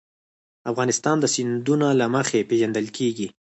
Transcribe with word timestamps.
افغانستان 0.71 1.15
د 1.19 1.25
سیندونه 1.35 1.87
له 1.99 2.05
مخې 2.15 2.47
پېژندل 2.49 2.87
کېږي. 2.97 3.27